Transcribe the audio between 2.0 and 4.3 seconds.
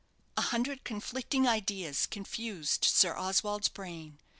confused Sir Oswald's brain.